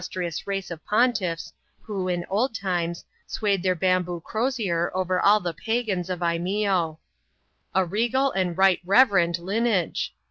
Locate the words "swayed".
3.27-3.61